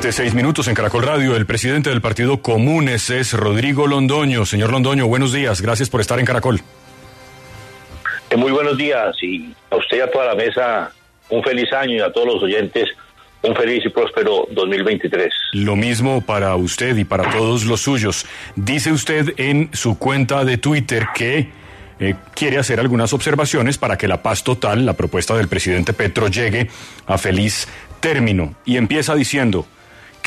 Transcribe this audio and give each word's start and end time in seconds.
Seis 0.00 0.32
minutos 0.32 0.68
en 0.68 0.74
Caracol 0.74 1.02
Radio. 1.02 1.36
El 1.36 1.44
presidente 1.44 1.90
del 1.90 2.00
Partido 2.00 2.40
Comunes 2.40 3.10
es 3.10 3.34
Rodrigo 3.34 3.86
Londoño. 3.86 4.46
Señor 4.46 4.70
Londoño, 4.70 5.06
buenos 5.06 5.32
días. 5.32 5.60
Gracias 5.60 5.90
por 5.90 6.00
estar 6.00 6.18
en 6.18 6.24
Caracol. 6.24 6.60
Eh, 8.30 8.36
muy 8.36 8.50
buenos 8.50 8.78
días 8.78 9.14
y 9.22 9.54
a 9.70 9.76
usted 9.76 9.98
y 9.98 10.00
a 10.00 10.10
toda 10.10 10.26
la 10.26 10.34
mesa 10.34 10.92
un 11.28 11.42
feliz 11.42 11.70
año 11.72 11.96
y 11.96 12.00
a 12.00 12.10
todos 12.10 12.26
los 12.26 12.42
oyentes 12.42 12.88
un 13.42 13.54
feliz 13.54 13.84
y 13.84 13.90
próspero 13.90 14.46
2023. 14.52 15.30
Lo 15.52 15.76
mismo 15.76 16.22
para 16.22 16.56
usted 16.56 16.96
y 16.96 17.04
para 17.04 17.30
todos 17.30 17.66
los 17.66 17.82
suyos. 17.82 18.24
Dice 18.56 18.92
usted 18.92 19.34
en 19.36 19.68
su 19.74 19.98
cuenta 19.98 20.44
de 20.44 20.56
Twitter 20.58 21.08
que 21.14 21.50
eh, 22.00 22.14
quiere 22.34 22.58
hacer 22.58 22.80
algunas 22.80 23.12
observaciones 23.12 23.76
para 23.76 23.98
que 23.98 24.08
la 24.08 24.22
paz 24.22 24.42
total, 24.42 24.86
la 24.86 24.94
propuesta 24.94 25.36
del 25.36 25.48
presidente 25.48 25.92
Petro, 25.92 26.28
llegue 26.28 26.70
a 27.06 27.18
feliz 27.18 27.68
término. 28.00 28.54
Y 28.64 28.76
empieza 28.76 29.14
diciendo, 29.14 29.66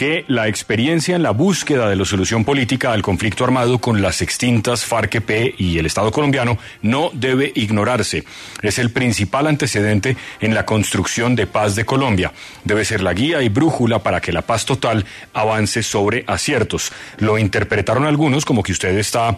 que 0.02 0.26
la 0.28 0.48
experiencia 0.48 1.16
en 1.16 1.22
la 1.22 1.30
búsqueda 1.30 1.88
de 1.88 1.96
la 1.96 2.06
solución 2.06 2.44
política 2.44 2.92
al 2.92 3.04
conflicto 3.04 3.44
armado 3.44 3.78
con 3.78 4.02
las 4.02 4.24
extintas 4.24 4.84
FARC-EP 4.84 5.54
y 5.60 5.78
el 5.78 5.86
Estado 5.86 6.12
colombiano 6.12 6.58
no 6.82 7.12
debe 7.14 7.52
ignorarse. 7.54 8.24
Es 8.64 8.80
el 8.80 8.90
principal 8.90 9.46
antecedente 9.46 10.18
en 10.40 10.56
la 10.56 10.66
construcción 10.66 11.36
de 11.36 11.46
paz 11.46 11.76
de 11.76 11.86
Colombia. 11.86 12.34
Debe 12.64 12.84
ser 12.84 13.02
la 13.02 13.14
guía 13.14 13.44
y 13.44 13.50
brújula 13.50 14.00
para 14.00 14.22
que 14.22 14.34
la 14.34 14.42
paz 14.42 14.66
total 14.66 15.06
avance 15.34 15.84
sobre 15.84 16.24
aciertos. 16.26 16.92
Lo 17.20 17.38
interpretaron 17.38 18.06
algunos 18.06 18.44
como 18.44 18.64
que 18.64 18.72
usted 18.72 18.98
está 18.98 19.38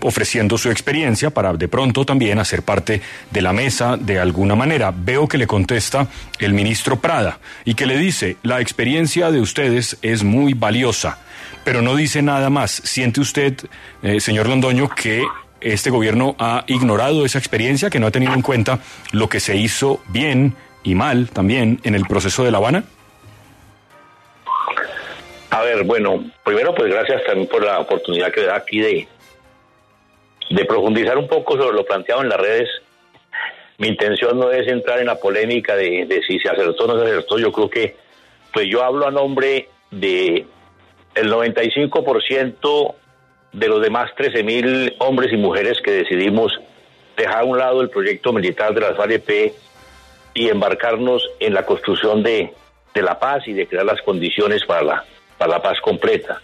ofreciendo 0.00 0.58
su 0.58 0.70
experiencia 0.70 1.30
para 1.30 1.52
de 1.54 1.68
pronto 1.68 2.04
también 2.04 2.38
hacer 2.38 2.62
parte 2.62 3.00
de 3.30 3.42
la 3.42 3.52
mesa 3.52 3.96
de 3.96 4.18
alguna 4.18 4.54
manera. 4.54 4.92
Veo 4.94 5.28
que 5.28 5.38
le 5.38 5.46
contesta 5.46 6.08
el 6.38 6.52
ministro 6.52 7.00
Prada 7.00 7.38
y 7.64 7.74
que 7.74 7.86
le 7.86 7.96
dice, 7.96 8.36
la 8.42 8.60
experiencia 8.60 9.30
de 9.30 9.40
ustedes 9.40 9.98
es 10.02 10.24
muy 10.24 10.54
valiosa, 10.54 11.18
pero 11.64 11.82
no 11.82 11.96
dice 11.96 12.22
nada 12.22 12.50
más. 12.50 12.70
¿Siente 12.70 13.20
usted, 13.20 13.54
eh, 14.02 14.20
señor 14.20 14.48
Londoño, 14.48 14.88
que 14.88 15.24
este 15.60 15.90
gobierno 15.90 16.34
ha 16.38 16.64
ignorado 16.66 17.24
esa 17.24 17.38
experiencia, 17.38 17.90
que 17.90 18.00
no 18.00 18.08
ha 18.08 18.10
tenido 18.10 18.34
en 18.34 18.42
cuenta 18.42 18.80
lo 19.12 19.28
que 19.28 19.40
se 19.40 19.56
hizo 19.56 20.02
bien 20.08 20.54
y 20.82 20.94
mal 20.94 21.30
también 21.30 21.80
en 21.84 21.94
el 21.94 22.04
proceso 22.06 22.44
de 22.44 22.50
La 22.50 22.58
Habana? 22.58 22.84
A 25.50 25.62
ver, 25.62 25.84
bueno, 25.84 26.24
primero 26.44 26.74
pues 26.74 26.90
gracias 26.90 27.22
también 27.24 27.46
por 27.48 27.62
la 27.62 27.78
oportunidad 27.78 28.32
que 28.32 28.42
da 28.42 28.56
aquí 28.56 28.80
de, 28.80 29.06
de 30.50 30.64
profundizar 30.64 31.18
un 31.18 31.28
poco 31.28 31.56
sobre 31.56 31.76
lo 31.76 31.84
planteado 31.84 32.22
en 32.22 32.28
las 32.28 32.40
redes. 32.40 32.68
Mi 33.78 33.88
intención 33.88 34.38
no 34.38 34.50
es 34.50 34.68
entrar 34.68 35.00
en 35.00 35.06
la 35.06 35.16
polémica 35.16 35.74
de, 35.76 36.22
si 36.26 36.38
se 36.38 36.48
acertó 36.48 36.84
o 36.84 36.86
no 36.88 36.98
se 36.98 37.10
acertó. 37.10 37.38
Yo 37.38 37.52
creo 37.52 37.70
que, 37.70 37.96
pues 38.52 38.66
yo 38.68 38.82
hablo 38.82 39.06
a 39.06 39.10
nombre 39.10 39.68
de 39.90 40.46
el 41.14 41.32
95% 41.32 42.94
de 43.52 43.68
los 43.68 43.82
demás 43.82 44.10
13 44.16 44.42
mil 44.42 44.94
hombres 44.98 45.32
y 45.32 45.36
mujeres 45.36 45.80
que 45.82 45.90
decidimos 45.90 46.58
dejar 47.16 47.40
a 47.40 47.44
un 47.44 47.58
lado 47.58 47.82
el 47.82 47.90
proyecto 47.90 48.32
militar 48.32 48.72
de 48.72 48.80
las 48.80 48.96
FAREP 48.96 49.52
y 50.34 50.48
embarcarnos 50.48 51.28
en 51.40 51.52
la 51.52 51.66
construcción 51.66 52.22
de, 52.22 52.54
de 52.94 53.02
la 53.02 53.18
paz 53.18 53.46
y 53.46 53.52
de 53.52 53.66
crear 53.66 53.84
las 53.84 54.00
condiciones 54.02 54.64
para 54.64 54.82
la, 54.82 55.04
para 55.36 55.52
la 55.52 55.62
paz 55.62 55.80
completa. 55.80 56.40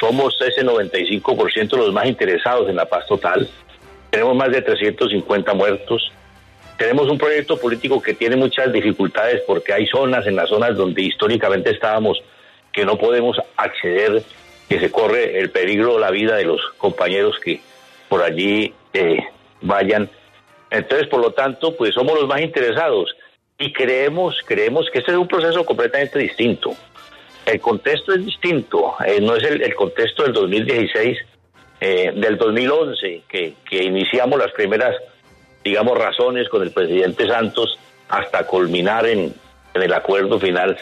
Somos 0.00 0.34
ese 0.40 0.64
95% 0.64 1.76
los 1.76 1.92
más 1.92 2.06
interesados 2.06 2.70
en 2.70 2.76
la 2.76 2.86
paz 2.86 3.06
total. 3.06 3.46
Tenemos 4.08 4.34
más 4.34 4.50
de 4.50 4.62
350 4.62 5.52
muertos. 5.52 6.10
Tenemos 6.78 7.10
un 7.10 7.18
proyecto 7.18 7.58
político 7.58 8.00
que 8.00 8.14
tiene 8.14 8.36
muchas 8.36 8.72
dificultades 8.72 9.42
porque 9.46 9.74
hay 9.74 9.86
zonas, 9.86 10.26
en 10.26 10.36
las 10.36 10.48
zonas 10.48 10.74
donde 10.74 11.02
históricamente 11.02 11.70
estábamos, 11.70 12.22
que 12.72 12.86
no 12.86 12.96
podemos 12.96 13.36
acceder, 13.56 14.22
que 14.70 14.80
se 14.80 14.90
corre 14.90 15.38
el 15.38 15.50
peligro 15.50 15.98
la 15.98 16.10
vida 16.10 16.36
de 16.36 16.44
los 16.44 16.62
compañeros 16.78 17.38
que 17.38 17.60
por 18.08 18.22
allí 18.22 18.72
eh, 18.94 19.18
vayan. 19.60 20.08
Entonces, 20.70 21.08
por 21.08 21.20
lo 21.20 21.32
tanto, 21.32 21.76
pues 21.76 21.92
somos 21.92 22.18
los 22.18 22.26
más 22.26 22.40
interesados 22.40 23.14
y 23.58 23.72
creemos, 23.74 24.36
creemos 24.46 24.88
que 24.90 25.00
este 25.00 25.12
es 25.12 25.18
un 25.18 25.28
proceso 25.28 25.64
completamente 25.66 26.18
distinto. 26.18 26.74
El 27.50 27.60
contexto 27.60 28.12
es 28.12 28.24
distinto, 28.24 28.94
eh, 29.04 29.20
no 29.20 29.34
es 29.34 29.42
el, 29.42 29.74
contexto 29.74 30.22
del 30.22 30.32
2016, 30.32 31.18
eh, 31.80 32.12
del 32.14 32.38
2011, 32.38 33.22
que, 33.28 33.54
que 33.68 33.82
iniciamos 33.82 34.38
las 34.38 34.52
primeras, 34.52 34.94
digamos, 35.64 35.98
razones 35.98 36.48
con 36.48 36.62
el 36.62 36.70
presidente 36.70 37.26
Santos 37.26 37.76
hasta 38.08 38.46
culminar 38.46 39.04
en, 39.06 39.34
el 39.74 39.92
acuerdo 39.92 40.38
final. 40.38 40.78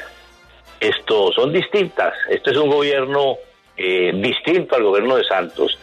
Esto 0.79 1.33
son 1.33 1.55
distintas. 1.55 2.13
Este 2.29 2.51
es 2.51 2.57
un 2.59 2.69
gobierno 2.69 3.37
eh, 3.75 4.13
distinto 4.15 4.77
al 4.77 4.83
gobierno 4.83 5.17
de 5.17 5.25
Santos, 5.25 5.79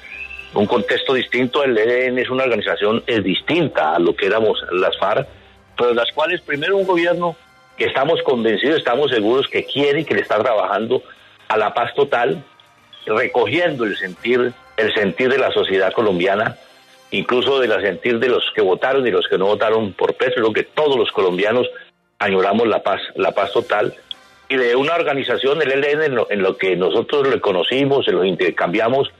un 0.53 0.67
contexto 0.67 1.15
distinto. 1.15 1.63
El 1.63 1.75
ELN 1.75 2.19
es 2.19 2.29
una 2.29 2.43
organización 2.43 3.03
distinta 3.23 3.95
a 3.95 3.99
lo 3.99 4.15
que 4.15 4.27
éramos 4.27 4.63
las 4.71 4.95
FARC, 4.99 5.27
pero 5.75 5.95
las 5.95 6.11
cuales 6.11 6.41
primero 6.41 6.77
un 6.77 6.85
gobierno 6.85 7.35
que 7.77 7.85
estamos 7.85 8.21
convencidos, 8.23 8.77
estamos 8.77 9.11
seguros 9.11 9.47
que 9.47 9.65
quiere 9.65 10.01
y 10.01 10.05
que 10.05 10.15
le 10.15 10.21
está 10.21 10.41
trabajando 10.41 11.03
a 11.47 11.57
la 11.57 11.73
paz 11.73 11.93
total, 11.93 12.43
recogiendo 13.05 13.83
el 13.83 13.97
sentir, 13.97 14.53
el 14.77 14.93
sentir 14.93 15.29
de 15.29 15.37
la 15.37 15.51
sociedad 15.51 15.93
colombiana, 15.93 16.57
incluso 17.11 17.59
del 17.59 17.71
sentir 17.81 18.19
de 18.19 18.29
los 18.29 18.43
que 18.55 18.61
votaron 18.61 19.05
y 19.05 19.11
los 19.11 19.27
que 19.27 19.37
no 19.37 19.45
votaron 19.45 19.93
por 19.93 20.15
Petro, 20.15 20.51
que 20.53 20.63
todos 20.63 20.97
los 20.97 21.11
colombianos 21.11 21.69
añoramos 22.19 22.67
la 22.67 22.81
paz, 22.81 23.01
la 23.15 23.31
paz 23.31 23.51
total, 23.51 23.93
y 24.47 24.57
de 24.57 24.75
una 24.75 24.95
organización, 24.95 25.61
el 25.61 25.71
ELN, 25.71 26.17
en 26.29 26.43
lo, 26.43 26.57
que 26.57 26.75
nosotros 26.75 27.27
le 27.27 27.41
conocimos, 27.41 28.07
en 28.07 28.15
lo 28.15 28.25
intercambiamos, 28.25 29.11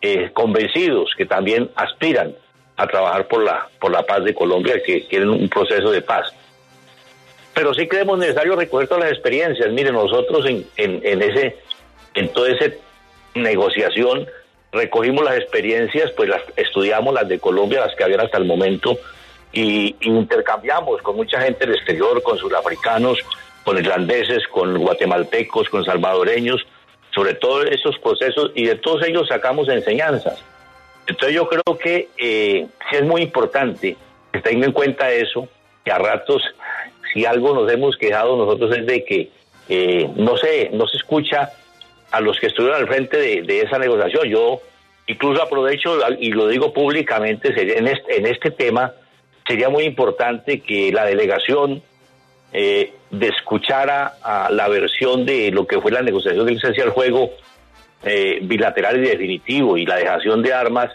eh, 0.00 0.30
convencidos 0.32 1.14
que 1.16 1.24
también 1.24 1.70
aspiran 1.76 2.34
a 2.76 2.86
trabajar 2.88 3.28
por 3.28 3.44
la, 3.44 3.68
por 3.80 3.92
la 3.92 4.02
paz 4.02 4.24
de 4.24 4.34
Colombia, 4.34 4.82
que 4.84 5.06
quieren 5.06 5.30
un 5.30 5.48
proceso 5.48 5.90
de 5.92 6.02
paz. 6.02 6.34
Pero 7.54 7.74
sí 7.74 7.86
creemos 7.86 8.18
necesario 8.18 8.56
recoger 8.56 8.88
todas 8.88 9.04
las 9.04 9.12
experiencias. 9.12 9.70
Miren, 9.70 9.94
nosotros 9.94 10.46
en, 10.46 10.66
en, 10.76 11.22
ese, 11.22 11.56
en 12.14 12.32
toda 12.32 12.50
esa 12.50 12.74
negociación 13.34 14.26
recogimos 14.72 15.24
las 15.24 15.36
experiencias, 15.36 16.10
pues 16.12 16.28
las 16.28 16.42
estudiamos 16.56 17.12
las 17.14 17.28
de 17.28 17.38
Colombia, 17.38 17.80
las 17.80 17.94
que 17.94 18.04
habían 18.04 18.20
hasta 18.20 18.38
el 18.38 18.46
momento, 18.46 18.98
y, 19.52 19.94
intercambiamos 20.00 21.02
con 21.02 21.16
mucha 21.16 21.40
gente 21.40 21.66
del 21.66 21.74
exterior, 21.74 22.22
con 22.22 22.38
sudafricanos, 22.38 23.18
con 23.64 23.76
irlandeses, 23.76 24.46
con 24.48 24.78
guatemaltecos, 24.78 25.68
con 25.68 25.84
salvadoreños, 25.84 26.66
sobre 27.14 27.34
todo 27.34 27.62
esos 27.64 27.98
procesos, 27.98 28.50
y 28.54 28.64
de 28.64 28.76
todos 28.76 29.06
ellos 29.06 29.28
sacamos 29.28 29.68
enseñanzas. 29.68 30.42
Entonces 31.06 31.34
yo 31.34 31.48
creo 31.48 31.78
que 31.78 32.08
eh, 32.16 32.66
es 32.90 33.02
muy 33.02 33.22
importante 33.22 33.96
que 34.32 34.40
tengan 34.40 34.70
en 34.70 34.72
cuenta 34.72 35.10
eso, 35.12 35.46
que 35.84 35.92
a 35.92 35.98
ratos 35.98 36.42
si 37.12 37.24
algo 37.24 37.54
nos 37.54 37.70
hemos 37.70 37.96
quejado 37.96 38.36
nosotros 38.36 38.76
es 38.76 38.86
de 38.86 39.04
que 39.04 39.30
eh, 39.68 40.08
no, 40.16 40.36
se, 40.36 40.70
no 40.72 40.86
se 40.86 40.96
escucha 40.96 41.50
a 42.10 42.20
los 42.20 42.38
que 42.38 42.46
estuvieron 42.46 42.80
al 42.80 42.88
frente 42.88 43.16
de, 43.16 43.60
esa 43.60 43.78
negociación. 43.78 44.28
Yo 44.28 44.60
incluso 45.06 45.42
aprovecho 45.42 45.98
y 46.18 46.30
lo 46.30 46.48
digo 46.48 46.72
públicamente, 46.72 47.48
en, 47.56 47.88
este, 47.88 48.18
en 48.18 48.26
este 48.26 48.50
tema 48.50 48.92
sería 49.46 49.68
muy 49.68 49.84
importante 49.84 50.60
que 50.60 50.92
la 50.92 51.04
delegación 51.04 51.82
eh, 52.52 52.92
de 53.10 53.28
escuchara 53.28 54.14
a 54.22 54.50
la 54.50 54.68
versión 54.68 55.24
de 55.24 55.50
lo 55.50 55.66
que 55.66 55.80
fue 55.80 55.90
la 55.90 56.02
negociación 56.02 56.46
del 56.46 56.60
cese 56.60 56.82
al 56.82 56.90
juego 56.90 57.30
eh, 58.04 58.40
bilateral 58.42 58.98
y 58.98 59.08
definitivo 59.08 59.76
y 59.76 59.86
la 59.86 59.96
dejación 59.96 60.42
de 60.42 60.52
armas 60.52 60.90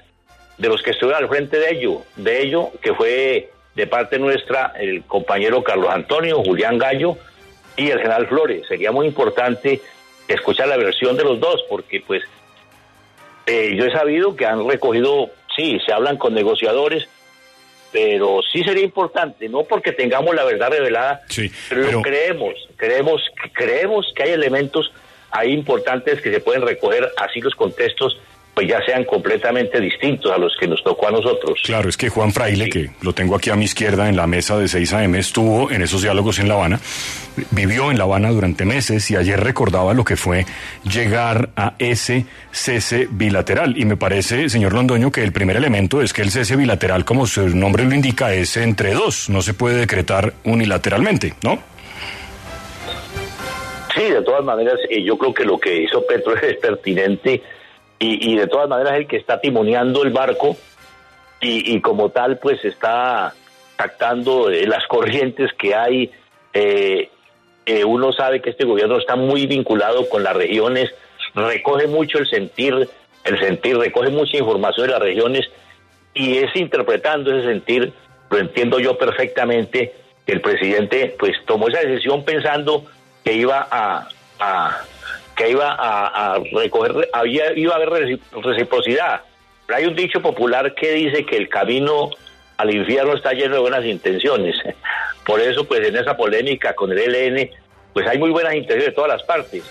de 0.57 0.67
los 0.67 0.81
que 0.81 0.91
estuvieron 0.91 1.23
al 1.23 1.29
frente 1.29 1.57
de 1.57 1.71
ello, 1.71 2.01
de 2.15 2.41
ello 2.41 2.71
que 2.81 2.93
fue 2.93 3.49
de 3.77 3.85
parte 3.85 4.17
nuestra 4.17 4.73
el 4.79 5.03
compañero 5.03 5.63
Carlos 5.63 5.89
Antonio, 5.91 6.43
Julián 6.43 6.79
Gallo 6.79 7.15
y 7.75 7.91
el 7.91 7.99
general 7.99 8.25
Flores. 8.25 8.67
Sería 8.67 8.91
muy 8.91 9.05
importante 9.05 9.79
escuchar 10.27 10.67
la 10.67 10.77
versión 10.77 11.15
de 11.15 11.23
los 11.23 11.39
dos, 11.39 11.63
porque 11.69 12.01
pues 12.01 12.23
eh, 13.45 13.75
yo 13.77 13.85
he 13.85 13.91
sabido 13.91 14.35
que 14.35 14.47
han 14.47 14.67
recogido, 14.67 15.29
sí, 15.55 15.77
se 15.85 15.93
hablan 15.93 16.17
con 16.17 16.33
negociadores, 16.33 17.07
pero 17.91 18.39
sí 18.51 18.63
sería 18.63 18.83
importante, 18.83 19.47
no 19.47 19.63
porque 19.63 19.91
tengamos 19.91 20.33
la 20.33 20.43
verdad 20.43 20.71
revelada, 20.71 21.21
pero, 21.69 22.01
creemos, 22.01 22.55
creemos, 22.77 23.21
creemos 23.53 24.11
que 24.15 24.23
hay 24.23 24.31
elementos 24.31 24.91
hay 25.29 25.51
importantes 25.51 26.19
que 26.21 26.31
se 26.31 26.39
pueden 26.39 26.63
recoger 26.63 27.11
así 27.17 27.41
los 27.41 27.53
contextos 27.53 28.17
pues 28.57 28.69
ya 28.69 28.83
sean 28.83 29.03
completamente 29.03 29.79
distintos 29.79 30.31
a 30.31 30.37
los 30.39 30.57
que 30.59 30.67
nos 30.67 30.83
tocó 30.83 31.09
a 31.09 31.11
nosotros. 31.11 31.61
Claro, 31.63 31.89
es 31.89 31.95
que 31.95 32.09
Juan 32.09 32.33
Fraile, 32.33 32.71
que 32.71 32.89
lo 33.03 33.13
tengo 33.13 33.35
aquí 33.35 33.51
a 33.51 33.55
mi 33.55 33.65
izquierda 33.65 34.09
en 34.09 34.15
la 34.15 34.25
mesa 34.25 34.57
de 34.57 34.67
6 34.67 34.93
AM, 34.93 35.13
estuvo 35.13 35.69
en 35.69 35.83
esos 35.83 36.01
diálogos 36.01 36.39
en 36.39 36.47
La 36.47 36.55
Habana, 36.55 36.79
vivió 37.51 37.91
en 37.91 37.99
La 37.99 38.05
Habana 38.05 38.31
durante 38.31 38.65
meses 38.65 39.11
y 39.11 39.15
ayer 39.15 39.39
recordaba 39.39 39.93
lo 39.93 40.03
que 40.03 40.15
fue 40.15 40.47
llegar 40.91 41.49
a 41.55 41.75
ese 41.77 42.25
cese 42.51 43.07
bilateral. 43.11 43.77
Y 43.77 43.85
me 43.85 43.95
parece, 43.95 44.49
señor 44.49 44.73
Londoño, 44.73 45.11
que 45.11 45.21
el 45.21 45.31
primer 45.31 45.55
elemento 45.55 46.01
es 46.01 46.11
que 46.11 46.23
el 46.23 46.31
cese 46.31 46.55
bilateral, 46.55 47.05
como 47.05 47.27
su 47.27 47.47
nombre 47.49 47.85
lo 47.85 47.93
indica, 47.93 48.33
es 48.33 48.57
entre 48.57 48.95
dos, 48.95 49.29
no 49.29 49.43
se 49.43 49.53
puede 49.53 49.75
decretar 49.75 50.33
unilateralmente, 50.45 51.35
¿no? 51.43 51.59
Sí, 53.93 54.01
de 54.01 54.23
todas 54.23 54.43
maneras, 54.43 54.79
eh, 54.89 55.03
yo 55.03 55.15
creo 55.15 55.31
que 55.31 55.45
lo 55.45 55.59
que 55.59 55.83
hizo 55.83 56.03
Petro 56.07 56.35
es 56.41 56.57
pertinente 56.57 57.43
y, 57.99 58.35
de 58.35 58.47
todas 58.47 58.69
maneras 58.69 58.95
el 58.97 59.07
que 59.07 59.17
está 59.17 59.39
timoneando 59.41 60.03
el 60.03 60.11
barco 60.11 60.55
y, 61.41 61.79
como 61.81 62.09
tal 62.09 62.37
pues 62.37 62.63
está 62.63 63.33
captando 63.75 64.49
eh, 64.49 64.65
las 64.67 64.85
corrientes 64.87 65.51
que 65.53 65.75
hay. 65.75 66.11
Eh, 66.53 67.09
eh, 67.65 67.83
uno 67.83 68.11
sabe 68.13 68.41
que 68.41 68.51
este 68.51 68.65
gobierno 68.65 68.97
está 68.97 69.15
muy 69.15 69.45
vinculado 69.45 70.07
con 70.09 70.23
las 70.23 70.35
regiones, 70.35 70.89
recoge 71.35 71.87
mucho 71.87 72.17
el 72.17 72.27
sentir, 72.27 72.89
el 73.23 73.39
sentir, 73.39 73.77
recoge 73.77 74.09
mucha 74.09 74.37
información 74.37 74.87
de 74.87 74.93
las 74.93 75.01
regiones 75.01 75.49
y 76.13 76.37
es 76.37 76.55
interpretando 76.55 77.35
ese 77.35 77.47
sentir, 77.47 77.93
lo 78.29 78.37
entiendo 78.37 78.79
yo 78.79 78.97
perfectamente, 78.97 79.93
que 80.25 80.33
el 80.33 80.41
presidente 80.41 81.15
pues 81.19 81.33
tomó 81.45 81.67
esa 81.67 81.81
decisión 81.81 82.23
pensando 82.23 82.85
que 83.23 83.33
iba 83.33 83.67
a 83.69 84.07
que 85.37 85.51
iba 85.51 85.75
a, 85.79 86.39
recoger, 86.51 87.09
había, 87.13 87.53
iba 87.53 87.73
a 87.73 87.75
haber 87.77 88.19
reciprocidad. 88.43 89.21
Pero 89.67 89.77
hay 89.77 89.85
un 89.85 89.95
dicho 89.95 90.19
popular 90.19 90.73
que 90.73 90.91
dice 90.93 91.25
que 91.25 91.37
el 91.37 91.47
camino 91.47 92.09
al 92.57 92.73
infierno 92.73 93.13
está 93.13 93.33
lleno 93.33 93.53
de 93.55 93.61
buenas 93.61 93.85
intenciones. 93.85 94.55
Por 95.25 95.39
eso, 95.39 95.65
pues 95.65 95.87
en 95.87 95.95
esa 95.95 96.17
polémica 96.17 96.73
con 96.73 96.91
el 96.91 96.97
ELN, 96.97 97.51
pues 97.93 98.07
hay 98.07 98.17
muy 98.17 98.31
buenas 98.31 98.55
intenciones 98.55 98.87
de 98.87 98.91
todas 98.93 99.11
las 99.11 99.23
partes. 99.23 99.63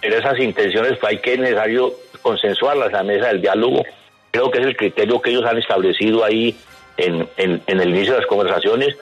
Pero 0.00 0.18
esas 0.18 0.38
intenciones 0.40 0.98
pues, 0.98 1.12
hay 1.12 1.18
que 1.18 1.38
necesario 1.38 1.94
consensuarlas 2.20 2.88
a 2.88 2.98
la 2.98 3.02
mesa 3.04 3.28
del 3.28 3.40
diálogo. 3.40 3.84
Creo 4.32 4.50
que 4.50 4.58
es 4.58 4.66
el 4.66 4.76
criterio 4.76 5.22
que 5.22 5.30
ellos 5.30 5.44
han 5.44 5.58
establecido 5.58 6.24
ahí 6.24 6.56
en, 6.96 7.28
en, 7.36 7.62
en 7.64 7.80
el 7.80 7.90
inicio 7.90 8.14
de 8.14 8.20
las 8.20 8.28
conversaciones. 8.28 8.96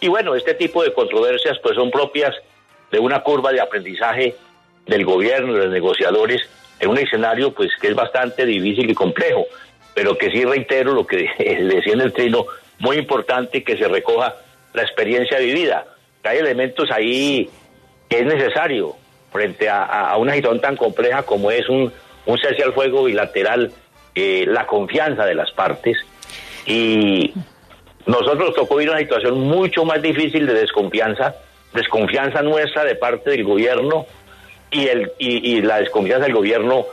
Y 0.00 0.08
bueno, 0.08 0.34
este 0.34 0.54
tipo 0.54 0.82
de 0.82 0.92
controversias 0.92 1.58
pues 1.62 1.76
son 1.76 1.92
propias 1.92 2.34
de 2.90 2.98
una 2.98 3.22
curva 3.22 3.52
de 3.52 3.60
aprendizaje 3.60 4.34
del 4.86 5.04
gobierno, 5.04 5.54
de 5.54 5.64
los 5.64 5.72
negociadores, 5.72 6.42
en 6.80 6.90
un 6.90 6.98
escenario 6.98 7.52
pues 7.52 7.70
que 7.80 7.88
es 7.88 7.94
bastante 7.94 8.44
difícil 8.44 8.90
y 8.90 8.94
complejo, 8.94 9.46
pero 9.94 10.18
que 10.18 10.30
sí 10.30 10.44
reitero 10.44 10.92
lo 10.92 11.06
que 11.06 11.28
decía 11.38 11.92
en 11.92 12.00
el 12.00 12.12
trino, 12.12 12.46
muy 12.78 12.96
importante 12.96 13.62
que 13.62 13.76
se 13.76 13.88
recoja 13.88 14.34
la 14.72 14.82
experiencia 14.82 15.38
vivida. 15.38 15.86
Hay 16.24 16.38
elementos 16.38 16.90
ahí 16.90 17.48
que 18.08 18.20
es 18.20 18.26
necesario 18.26 18.96
frente 19.30 19.68
a, 19.68 20.16
una 20.16 20.34
situación 20.34 20.60
tan 20.60 20.76
compleja 20.76 21.22
como 21.22 21.50
es 21.50 21.68
un, 21.68 21.92
un 22.26 22.38
cese 22.38 22.62
al 22.62 22.72
fuego 22.72 23.04
bilateral, 23.04 23.72
eh, 24.14 24.44
la 24.46 24.66
confianza 24.66 25.24
de 25.26 25.34
las 25.34 25.50
partes 25.50 25.96
y 26.66 27.32
nosotros 28.06 28.54
tocó 28.54 28.76
vivir 28.76 28.90
una 28.90 29.00
situación 29.00 29.40
mucho 29.40 29.84
más 29.84 30.00
difícil 30.00 30.46
de 30.46 30.54
desconfianza, 30.54 31.34
desconfianza 31.72 32.42
nuestra 32.42 32.84
de 32.84 32.94
parte 32.94 33.30
del 33.30 33.44
gobierno, 33.44 34.06
y, 34.74 34.88
el, 34.88 35.12
y, 35.18 35.62
la 35.62 35.78
desconfianza 35.78 36.26
del 36.26 36.34
gobierno 36.34 36.84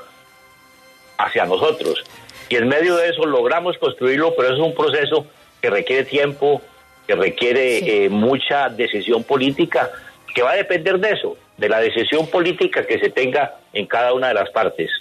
hacia 1.18 1.46
nosotros. 1.46 2.04
Y 2.48 2.56
en 2.56 2.68
medio 2.68 2.96
de 2.96 3.10
eso 3.10 3.26
logramos 3.26 3.78
construirlo, 3.78 4.34
pero 4.36 4.54
es 4.54 4.60
un 4.60 4.74
proceso 4.74 5.26
que 5.62 5.70
requiere 5.70 6.04
tiempo, 6.04 6.62
que 7.08 7.16
requiere 7.16 8.06
eh, 8.06 8.10
mucha 8.10 8.70
decisión 8.70 9.24
política, 9.24 9.92
que 10.34 10.44
va 10.44 10.52
a 10.52 10.56
depender 10.56 11.00
de 11.00 11.12
eso, 11.12 11.38
de 11.58 11.70
la 11.70 11.80
decisión 11.80 12.28
política 12.28 12.86
que 12.86 13.00
se 13.00 13.10
tenga 13.10 13.56
en 13.74 13.88
cada 13.88 14.14
una 14.14 14.30
de 14.30 14.36
las 14.36 14.50
partes. 14.52 14.92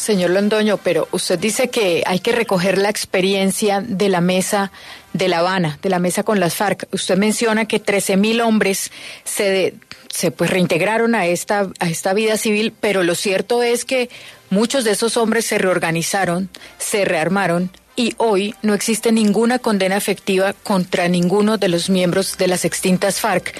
Señor 0.00 0.30
Londoño, 0.30 0.78
pero 0.78 1.08
usted 1.12 1.38
dice 1.38 1.68
que 1.68 2.02
hay 2.06 2.20
que 2.20 2.32
recoger 2.32 2.78
la 2.78 2.88
experiencia 2.88 3.82
de 3.86 4.08
la 4.08 4.22
mesa 4.22 4.72
de 5.12 5.28
La 5.28 5.40
Habana, 5.40 5.78
de 5.82 5.90
la 5.90 5.98
mesa 5.98 6.22
con 6.22 6.40
las 6.40 6.54
FARC. 6.54 6.88
Usted 6.90 7.18
menciona 7.18 7.66
que 7.66 7.80
13 7.80 8.16
mil 8.16 8.40
hombres 8.40 8.90
se, 9.24 9.74
se 10.08 10.30
pues 10.30 10.48
reintegraron 10.48 11.14
a 11.14 11.26
esta, 11.26 11.68
a 11.80 11.88
esta 11.90 12.14
vida 12.14 12.38
civil, 12.38 12.72
pero 12.80 13.02
lo 13.02 13.14
cierto 13.14 13.62
es 13.62 13.84
que 13.84 14.08
muchos 14.48 14.84
de 14.84 14.92
esos 14.92 15.18
hombres 15.18 15.44
se 15.44 15.58
reorganizaron, 15.58 16.48
se 16.78 17.04
rearmaron 17.04 17.70
y 17.94 18.14
hoy 18.16 18.54
no 18.62 18.72
existe 18.72 19.12
ninguna 19.12 19.58
condena 19.58 19.98
efectiva 19.98 20.54
contra 20.62 21.08
ninguno 21.08 21.58
de 21.58 21.68
los 21.68 21.90
miembros 21.90 22.38
de 22.38 22.48
las 22.48 22.64
extintas 22.64 23.20
FARC. 23.20 23.54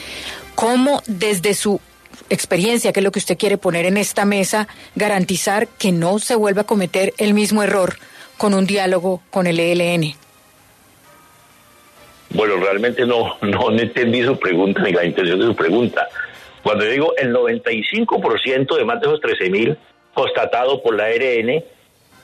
¿Cómo 0.54 1.02
desde 1.06 1.52
su 1.52 1.82
experiencia, 2.28 2.92
que 2.92 3.00
es 3.00 3.04
lo 3.04 3.12
que 3.12 3.18
usted 3.18 3.38
quiere 3.38 3.58
poner 3.58 3.86
en 3.86 3.96
esta 3.96 4.24
mesa, 4.24 4.68
garantizar 4.94 5.68
que 5.68 5.92
no 5.92 6.18
se 6.18 6.34
vuelva 6.34 6.62
a 6.62 6.66
cometer 6.66 7.14
el 7.18 7.34
mismo 7.34 7.62
error 7.62 7.96
con 8.36 8.54
un 8.54 8.66
diálogo 8.66 9.22
con 9.30 9.46
el 9.46 9.60
ELN? 9.60 10.14
Bueno, 12.30 12.56
realmente 12.56 13.04
no, 13.06 13.36
no 13.42 13.70
entendí 13.70 14.22
su 14.22 14.38
pregunta 14.38 14.82
ni 14.82 14.92
la 14.92 15.04
intención 15.04 15.38
de 15.38 15.46
su 15.46 15.54
pregunta. 15.54 16.08
Cuando 16.62 16.84
digo 16.84 17.14
el 17.16 17.34
95% 17.34 18.76
de 18.76 18.84
más 18.84 19.00
de 19.00 19.06
esos 19.06 19.20
13 19.20 19.50
mil 19.50 19.78
constatado 20.14 20.82
por 20.82 20.94
la 20.94 21.04
ARN, 21.04 21.62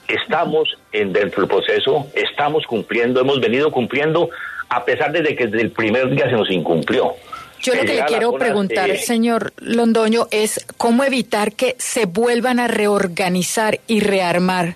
estamos 0.07 0.77
en, 0.91 1.13
dentro 1.13 1.41
del 1.41 1.49
proceso, 1.49 2.07
estamos 2.13 2.65
cumpliendo, 2.65 3.19
hemos 3.19 3.39
venido 3.39 3.71
cumpliendo 3.71 4.29
a 4.69 4.83
pesar 4.85 5.11
de 5.11 5.35
que 5.35 5.47
desde 5.47 5.61
el 5.61 5.71
primer 5.71 6.09
día 6.09 6.25
se 6.25 6.35
nos 6.35 6.49
incumplió. 6.51 7.13
Yo 7.61 7.75
lo 7.75 7.81
que 7.81 7.95
le 7.95 8.05
quiero 8.05 8.33
preguntar, 8.33 8.95
señor 8.97 9.53
Londoño, 9.57 10.27
es 10.31 10.65
cómo 10.77 11.03
evitar 11.03 11.53
que 11.53 11.75
se 11.79 12.05
vuelvan 12.05 12.59
a 12.59 12.67
reorganizar 12.67 13.79
y 13.87 13.99
rearmar 13.99 14.75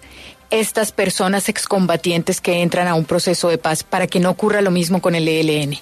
estas 0.50 0.92
personas 0.92 1.48
excombatientes 1.48 2.42
que 2.42 2.62
entran 2.62 2.88
a 2.88 2.96
un 2.96 3.06
proceso 3.06 3.50
de 3.50 3.58
paz 3.58 3.84
para 3.84 4.08
que 4.08 4.20
no 4.20 4.30
ocurra 4.30 4.62
lo 4.62 4.72
mismo 4.72 5.02
con 5.02 5.16
el 5.16 5.28
ELN. 5.28 5.78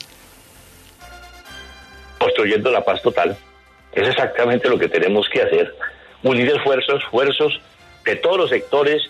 Construyendo 2.20 2.72
la 2.72 2.86
paz 2.86 3.02
total. 3.02 3.38
Es 3.94 4.08
exactamente 4.08 4.70
lo 4.70 4.78
que 4.78 4.88
tenemos 4.88 5.28
que 5.30 5.42
hacer. 5.42 5.76
Unir 6.22 6.50
esfuerzos, 6.50 7.02
esfuerzos 7.02 7.60
de 8.06 8.16
todos 8.18 8.38
los 8.38 8.50
sectores 8.50 9.10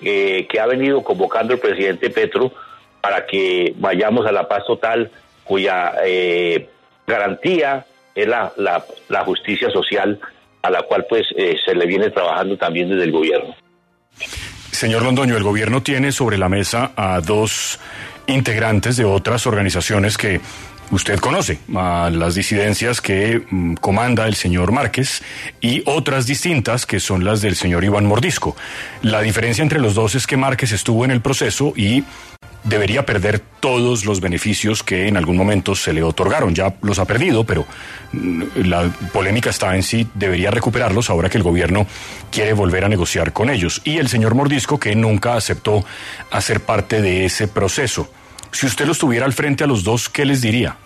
eh, 0.00 0.46
que 0.50 0.58
ha 0.58 0.66
venido 0.66 1.02
convocando 1.02 1.54
el 1.54 1.60
presidente 1.60 2.10
Petro 2.10 2.52
para 3.00 3.26
que 3.26 3.74
vayamos 3.76 4.26
a 4.26 4.32
la 4.32 4.48
paz 4.48 4.64
total, 4.66 5.10
cuya 5.44 5.94
eh, 6.04 6.68
garantía 7.08 7.84
es 8.14 8.28
la, 8.28 9.24
justicia 9.24 9.70
social 9.70 10.20
a 10.62 10.70
la 10.70 10.82
cual 10.82 11.06
pues 11.08 11.26
eh, 11.36 11.56
se 11.64 11.74
le 11.74 11.86
viene 11.86 12.10
trabajando 12.10 12.56
también 12.56 12.88
desde 12.88 13.04
el 13.04 13.12
gobierno. 13.12 13.56
Señor 14.70 15.02
Londoño, 15.02 15.36
el 15.36 15.42
gobierno 15.42 15.82
tiene 15.82 16.12
sobre 16.12 16.38
la 16.38 16.48
mesa 16.48 16.92
a 16.94 17.20
dos 17.20 17.80
integrantes 18.26 18.96
de 18.96 19.04
otras 19.04 19.46
organizaciones 19.46 20.16
que 20.16 20.40
usted 20.90 21.18
conoce, 21.18 21.58
a 21.74 22.10
las 22.12 22.34
disidencias 22.34 23.00
que 23.00 23.42
mm, 23.50 23.74
comanda 23.74 24.26
el 24.26 24.34
señor 24.34 24.72
Márquez 24.72 25.22
y 25.60 25.82
otras 25.86 26.26
distintas 26.26 26.86
que 26.86 27.00
son 27.00 27.24
las 27.24 27.40
del 27.40 27.56
señor 27.56 27.84
Iván 27.84 28.06
Mordisco. 28.06 28.56
La 29.02 29.20
diferencia 29.20 29.62
entre 29.62 29.80
los 29.80 29.94
dos 29.94 30.14
es 30.14 30.26
que 30.26 30.36
Márquez 30.36 30.72
estuvo 30.72 31.04
en 31.04 31.10
el 31.10 31.20
proceso 31.20 31.72
y 31.76 32.04
debería 32.68 33.04
perder 33.04 33.40
todos 33.60 34.04
los 34.04 34.20
beneficios 34.20 34.82
que 34.82 35.08
en 35.08 35.16
algún 35.16 35.36
momento 35.36 35.74
se 35.74 35.92
le 35.92 36.02
otorgaron. 36.02 36.54
Ya 36.54 36.74
los 36.82 36.98
ha 36.98 37.06
perdido, 37.06 37.44
pero 37.44 37.66
mm, 38.12 38.42
la 38.64 38.90
polémica 39.12 39.50
está 39.50 39.74
en 39.74 39.82
si 39.82 40.06
debería 40.14 40.50
recuperarlos 40.50 41.10
ahora 41.10 41.28
que 41.28 41.38
el 41.38 41.44
gobierno 41.44 41.86
quiere 42.30 42.52
volver 42.52 42.84
a 42.84 42.88
negociar 42.88 43.32
con 43.32 43.50
ellos. 43.50 43.80
Y 43.84 43.98
el 43.98 44.08
señor 44.08 44.34
Mordisco 44.34 44.78
que 44.78 44.94
nunca 44.94 45.34
aceptó 45.34 45.84
hacer 46.30 46.60
parte 46.60 47.00
de 47.00 47.24
ese 47.24 47.48
proceso. 47.48 48.10
Si 48.52 48.66
usted 48.66 48.86
los 48.86 48.98
tuviera 48.98 49.26
al 49.26 49.32
frente 49.32 49.64
a 49.64 49.66
los 49.66 49.84
dos, 49.84 50.08
¿qué 50.08 50.24
les 50.24 50.40
diría? 50.40 50.76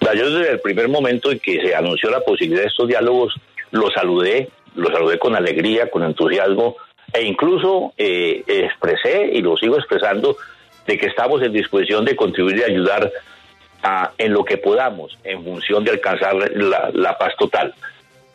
Yo 0.00 0.30
desde 0.30 0.52
el 0.52 0.60
primer 0.60 0.88
momento 0.88 1.30
en 1.30 1.38
que 1.38 1.60
se 1.60 1.74
anunció 1.74 2.10
la 2.10 2.20
posibilidad 2.20 2.62
de 2.62 2.68
estos 2.68 2.88
diálogos, 2.88 3.34
los 3.72 3.92
saludé, 3.92 4.48
los 4.74 4.90
saludé 4.92 5.18
con 5.18 5.34
alegría, 5.36 5.90
con 5.90 6.02
entusiasmo, 6.02 6.76
e 7.18 7.24
incluso 7.24 7.92
eh, 7.98 8.44
expresé 8.46 9.30
y 9.32 9.42
lo 9.42 9.56
sigo 9.56 9.76
expresando 9.76 10.36
de 10.86 10.96
que 10.96 11.06
estamos 11.06 11.42
en 11.42 11.52
disposición 11.52 12.04
de 12.04 12.14
contribuir 12.14 12.58
y 12.58 12.62
ayudar 12.62 13.10
a, 13.82 14.12
en 14.18 14.32
lo 14.32 14.44
que 14.44 14.56
podamos 14.56 15.18
en 15.24 15.42
función 15.42 15.84
de 15.84 15.90
alcanzar 15.90 16.34
la, 16.34 17.18
paz 17.18 17.34
total. 17.36 17.74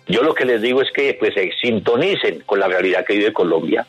Yo 0.07 0.21
lo 0.21 0.33
que 0.33 0.43
les 0.43 0.61
digo 0.61 0.81
es 0.81 0.91
que 0.91 1.13
pues 1.13 1.33
se 1.33 1.49
sintonicen 1.61 2.41
con 2.45 2.59
la 2.59 2.67
realidad 2.67 3.05
que 3.05 3.13
vive 3.13 3.31
Colombia, 3.31 3.85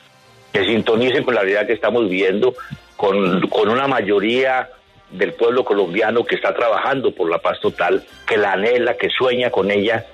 que 0.53 0.65
sintonicen 0.65 1.25
con 1.25 1.35
la 1.35 1.41
realidad 1.41 1.67
que 1.67 1.73
estamos 1.73 2.09
viviendo, 2.09 2.55
con, 2.97 3.49
con 3.49 3.69
una 3.69 3.89
mayoría 3.89 4.71
del 5.11 5.33
pueblo 5.33 5.65
colombiano 5.65 6.25
que 6.25 6.37
está 6.37 6.55
trabajando 6.55 7.13
por 7.13 7.29
la 7.29 7.39
paz 7.39 7.59
total, 7.61 8.05
que 8.27 8.37
la 8.37 8.53
anhela, 8.53 8.97
que 8.97 9.11
sueña 9.11 9.51
con 9.51 9.71
ella 9.71 10.07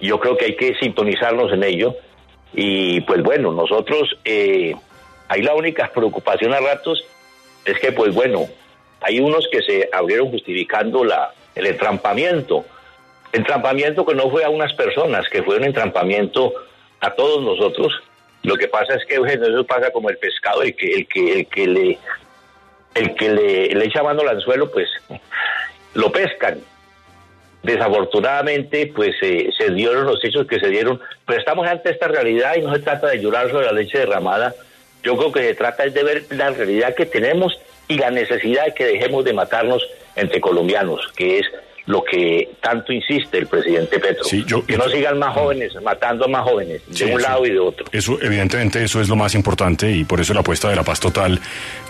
Yo 0.00 0.18
creo 0.18 0.36
que 0.36 0.46
hay 0.46 0.56
que 0.56 0.74
sintonizarnos 0.80 1.52
en 1.52 1.62
ello. 1.62 1.94
Y 2.54 3.00
pues 3.02 3.22
bueno, 3.22 3.52
nosotros, 3.52 4.16
eh, 4.24 4.74
ahí 5.28 5.42
la 5.42 5.54
única 5.54 5.90
preocupación 5.92 6.52
a 6.52 6.60
ratos 6.60 7.04
es 7.64 7.78
que 7.78 7.92
pues 7.92 8.14
bueno, 8.14 8.46
hay 9.00 9.20
unos 9.20 9.48
que 9.50 9.62
se 9.62 9.88
abrieron 9.92 10.30
justificando 10.30 11.04
la, 11.04 11.32
el 11.54 11.66
entrampamiento. 11.66 12.64
Entrampamiento 13.32 14.04
que 14.04 14.14
no 14.14 14.30
fue 14.30 14.44
a 14.44 14.50
unas 14.50 14.72
personas, 14.74 15.28
que 15.28 15.42
fue 15.42 15.56
un 15.56 15.64
entrampamiento 15.64 16.52
a 17.00 17.10
todos 17.10 17.42
nosotros. 17.42 17.92
Lo 18.42 18.56
que 18.56 18.68
pasa 18.68 18.94
es 18.94 19.04
que 19.06 19.14
eso 19.14 19.64
pasa 19.64 19.90
como 19.90 20.10
el 20.10 20.18
pescado, 20.18 20.62
el 20.62 20.74
que, 20.76 20.92
el 20.92 21.06
que, 21.06 21.32
el 21.32 21.46
que 21.46 21.66
le 21.66 21.98
el 22.94 23.14
que 23.14 23.30
le, 23.30 23.68
le 23.68 23.84
echa 23.86 24.02
mano 24.02 24.20
al 24.20 24.28
anzuelo, 24.28 24.70
pues 24.70 24.88
lo 25.94 26.12
pescan. 26.12 26.60
Desafortunadamente, 27.62 28.92
pues 28.94 29.14
eh, 29.22 29.50
se 29.56 29.70
dieron 29.70 30.04
los 30.04 30.24
hechos 30.24 30.46
que 30.46 30.58
se 30.58 30.68
dieron, 30.68 31.00
pero 31.26 31.38
estamos 31.38 31.66
ante 31.66 31.90
esta 31.90 32.08
realidad 32.08 32.56
y 32.56 32.62
no 32.62 32.74
se 32.74 32.80
trata 32.80 33.08
de 33.08 33.20
llorar 33.20 33.50
sobre 33.50 33.66
la 33.66 33.72
leche 33.72 33.98
derramada. 33.98 34.54
Yo 35.04 35.16
creo 35.16 35.32
que 35.32 35.40
se 35.42 35.54
trata 35.54 35.84
de 35.84 36.02
ver 36.02 36.24
la 36.30 36.50
realidad 36.50 36.94
que 36.94 37.06
tenemos 37.06 37.60
y 37.88 37.98
la 37.98 38.10
necesidad 38.10 38.66
de 38.66 38.74
que 38.74 38.86
dejemos 38.86 39.24
de 39.24 39.32
matarnos 39.32 39.86
entre 40.16 40.40
colombianos, 40.40 41.12
que 41.16 41.38
es 41.38 41.46
lo 41.86 42.04
que 42.04 42.50
tanto 42.60 42.92
insiste 42.92 43.38
el 43.38 43.46
presidente 43.46 43.98
Petro. 43.98 44.24
que 44.66 44.76
no 44.76 44.88
sigan 44.88 45.18
más 45.18 45.34
jóvenes, 45.34 45.72
matando 45.82 46.24
a 46.24 46.28
más 46.28 46.44
jóvenes, 46.44 46.82
de 46.86 47.14
un 47.14 47.20
lado 47.20 47.44
y 47.44 47.50
de 47.50 47.58
otro. 47.58 47.86
Eso, 47.90 48.18
evidentemente, 48.20 48.82
eso 48.84 49.00
es 49.00 49.08
lo 49.08 49.16
más 49.16 49.34
importante 49.34 49.90
y 49.90 50.04
por 50.04 50.20
eso 50.20 50.32
la 50.32 50.40
apuesta 50.40 50.68
de 50.68 50.76
la 50.76 50.84
paz 50.84 51.00
total, 51.00 51.40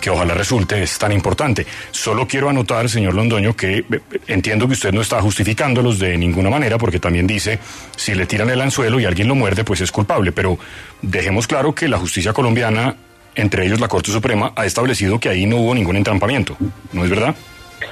que 0.00 0.10
ojalá 0.10 0.34
resulte, 0.34 0.82
es 0.82 0.98
tan 0.98 1.12
importante. 1.12 1.66
Solo 1.90 2.26
quiero 2.26 2.48
anotar, 2.48 2.88
señor 2.88 3.14
Londoño, 3.14 3.54
que 3.54 3.78
eh, 3.78 3.84
entiendo 4.28 4.66
que 4.66 4.72
usted 4.74 4.92
no 4.92 5.02
está 5.02 5.20
justificándolos 5.20 5.98
de 5.98 6.16
ninguna 6.16 6.50
manera, 6.50 6.78
porque 6.78 6.98
también 6.98 7.26
dice, 7.26 7.58
si 7.96 8.14
le 8.14 8.26
tiran 8.26 8.48
el 8.50 8.60
anzuelo 8.60 8.98
y 8.98 9.04
alguien 9.04 9.28
lo 9.28 9.34
muerde, 9.34 9.64
pues 9.64 9.80
es 9.80 9.92
culpable. 9.92 10.32
Pero 10.32 10.58
dejemos 11.02 11.46
claro 11.46 11.74
que 11.74 11.88
la 11.88 11.98
justicia 11.98 12.32
colombiana 12.32 12.96
entre 13.34 13.64
ellos 13.64 13.80
la 13.80 13.88
Corte 13.88 14.10
Suprema, 14.10 14.52
ha 14.56 14.66
establecido 14.66 15.18
que 15.18 15.28
ahí 15.28 15.46
no 15.46 15.56
hubo 15.56 15.74
ningún 15.74 15.96
entrampamiento. 15.96 16.54
¿No 16.92 17.02
es 17.04 17.10
verdad? 17.10 17.34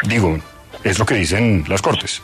Digo, 0.07 0.38
es 0.84 0.99
lo 0.99 1.06
que 1.06 1.14
dicen 1.14 1.64
las 1.68 1.82
Cortes. 1.82 2.22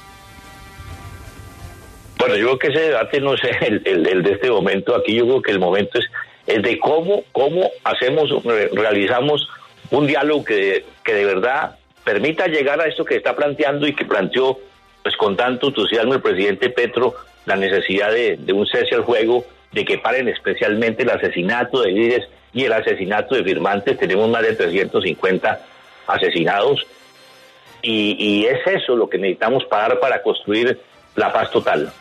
Bueno, 2.18 2.36
yo 2.36 2.46
creo 2.46 2.58
que 2.58 2.68
ese 2.68 2.88
debate 2.88 3.20
no 3.20 3.34
es 3.34 3.40
el, 3.60 4.22
de 4.22 4.32
este 4.32 4.50
momento. 4.50 4.96
Aquí 4.96 5.14
yo 5.14 5.24
creo 5.24 5.42
que 5.42 5.52
el 5.52 5.58
momento 5.58 5.98
es 5.98 6.06
el 6.46 6.62
de 6.62 6.78
cómo, 6.78 7.24
cómo 7.32 7.70
hacemos, 7.84 8.30
realizamos 8.72 9.48
un 9.90 10.06
diálogo 10.06 10.44
que, 10.44 10.84
que 11.04 11.14
de 11.14 11.24
verdad 11.24 11.76
permita 12.04 12.46
llegar 12.46 12.80
a 12.80 12.86
esto 12.86 13.04
que 13.04 13.16
está 13.16 13.36
planteando 13.36 13.86
y 13.86 13.94
que 13.94 14.04
planteó 14.04 14.58
pues 15.02 15.16
con 15.16 15.36
tanto 15.36 15.68
entusiasmo 15.68 16.14
el 16.14 16.22
presidente 16.22 16.70
Petro 16.70 17.14
la 17.44 17.56
necesidad 17.56 18.10
de, 18.10 18.36
de 18.36 18.52
un 18.52 18.66
cese 18.66 18.94
al 18.94 19.02
juego, 19.02 19.44
de 19.72 19.84
que 19.84 19.98
paren 19.98 20.28
especialmente 20.28 21.02
el 21.02 21.10
asesinato 21.10 21.82
de 21.82 21.92
líderes 21.92 22.28
y 22.52 22.64
el 22.64 22.72
asesinato 22.72 23.34
de 23.34 23.44
firmantes. 23.44 23.98
Tenemos 23.98 24.28
más 24.28 24.42
de 24.42 24.54
350 24.54 25.60
asesinados 26.08 26.86
y, 27.88 28.46
es 28.46 28.66
eso 28.66 28.96
lo 28.96 29.08
que 29.08 29.18
necesitamos 29.18 29.64
pagar 29.64 29.98
para 30.00 30.22
construir 30.22 30.80
la 31.14 31.32
paz 31.32 31.50
total. 31.50 31.92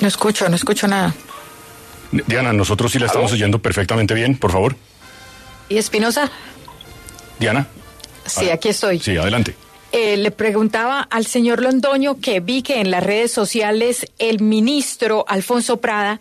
No 0.00 0.08
escucho, 0.08 0.48
no 0.48 0.56
escucho 0.56 0.86
nada. 0.86 1.14
Diana, 2.10 2.52
nosotros 2.52 2.92
sí 2.92 2.98
la 2.98 3.06
estamos 3.06 3.32
oyendo 3.32 3.60
perfectamente 3.60 4.14
bien, 4.14 4.36
por 4.36 4.52
favor. 4.52 4.76
¿Y 5.68 5.78
Espinosa? 5.78 6.30
Diana. 7.38 7.66
Sí, 8.26 8.50
aquí 8.50 8.68
estoy. 8.68 8.98
Sí, 8.98 9.16
adelante. 9.16 9.54
Eh, 9.92 10.16
le 10.16 10.30
preguntaba 10.30 11.00
al 11.00 11.26
señor 11.26 11.60
Londoño 11.60 12.20
que 12.20 12.38
vi 12.38 12.62
que 12.62 12.80
en 12.80 12.92
las 12.92 13.02
redes 13.02 13.32
sociales 13.32 14.06
el 14.20 14.40
ministro 14.40 15.24
Alfonso 15.26 15.78
Prada 15.78 16.20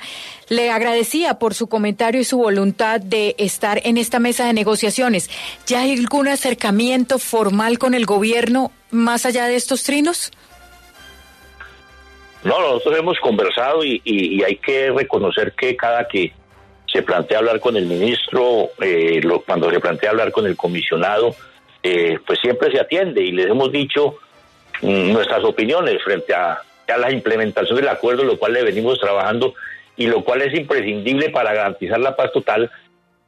le 0.50 0.72
agradecía 0.72 1.38
por 1.38 1.54
su 1.54 1.68
comentario 1.68 2.20
y 2.20 2.24
su 2.24 2.38
voluntad 2.40 3.00
de 3.00 3.36
estar 3.38 3.80
en 3.84 4.00
esta 4.00 4.18
mesa 4.18 4.48
de 4.48 4.54
negociaciones. 4.54 5.30
¿Ya 5.68 5.82
hay 5.82 5.94
algún 5.94 6.28
acercamiento 6.28 7.20
formal 7.20 7.78
con 7.78 7.94
el 7.94 8.08
gobierno 8.08 8.72
más 8.90 9.28
allá 9.28 9.46
de 9.46 9.56
estos 9.56 9.84
trinos? 9.84 10.32
No, 12.44 12.60
nosotros 12.60 12.98
hemos 12.98 13.20
conversado 13.20 13.84
y, 13.84 14.42
hay 14.44 14.56
que 14.56 14.90
reconocer 14.90 15.54
que 15.54 15.76
cada 15.76 16.08
que 16.08 16.34
se 16.92 17.04
plantea 17.04 17.38
hablar 17.38 17.60
con 17.60 17.78
el 17.78 17.86
ministro, 17.86 18.70
eh, 18.82 19.22
cuando 19.46 19.70
se 19.70 19.80
plantea 19.80 20.10
hablar 20.10 20.32
con 20.32 20.48
el 20.48 20.56
comisionado, 20.56 21.36
eh, 21.84 22.20
pues 22.26 22.40
siempre 22.40 22.72
se 22.72 22.80
atiende 22.80 23.24
y 23.24 23.32
les 23.32 23.48
hemos 23.48 23.72
dicho 23.72 24.16
mm, 24.82 25.14
nuestras 25.14 25.44
opiniones 25.44 26.02
frente 26.04 26.34
a, 26.34 26.62
la 26.98 27.12
implementación 27.12 27.78
del 27.78 27.88
acuerdo, 27.88 28.24
lo 28.24 28.40
cual 28.40 28.54
le 28.54 28.64
venimos 28.64 29.00
trabajando 29.00 29.54
y 29.96 30.08
lo 30.08 30.24
cual 30.24 30.42
es 30.42 30.58
imprescindible 30.58 31.30
para 31.30 31.54
garantizar 31.54 32.00
la 32.00 32.16
paz 32.16 32.32
total, 32.32 32.72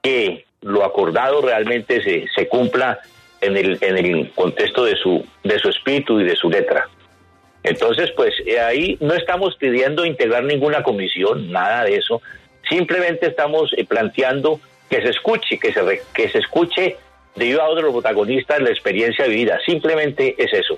que 0.02 0.46
lo 0.62 0.84
acordado 0.84 1.42
realmente 1.42 2.02
se, 2.02 2.26
se 2.34 2.48
cumpla 2.48 3.00
en 3.40 3.58
el, 3.58 3.78
en 3.82 3.98
el 3.98 4.32
contexto 4.32 4.86
de 4.86 4.96
su, 4.96 5.24
de 5.44 5.60
su 5.60 5.70
espíritu 5.70 6.20
y 6.20 6.24
de 6.24 6.36
su 6.36 6.50
letra. 6.50 6.88
Entonces, 7.64 8.12
pues 8.16 8.34
eh, 8.46 8.60
ahí 8.60 8.98
no 9.00 9.14
estamos 9.14 9.56
pidiendo 9.58 10.06
integrar 10.06 10.44
ninguna 10.44 10.82
comisión, 10.82 11.52
nada 11.52 11.84
de 11.84 11.98
eso. 11.98 12.22
Simplemente 12.68 13.28
estamos 13.28 13.74
eh, 13.78 13.86
planteando 13.86 14.60
que 14.90 15.02
se 15.02 15.10
escuche, 15.10 15.60
que 15.60 15.72
se, 15.72 16.02
que 16.14 16.30
se 16.30 16.40
escuche 16.40 16.98
de 17.36 17.54
a 17.54 17.66
otro 17.66 17.84
los 17.84 17.94
protagonistas 17.94 18.62
la 18.62 18.70
experiencia 18.70 19.26
vivida. 19.26 19.60
Simplemente 19.66 20.36
es 20.38 20.54
eso. 20.54 20.78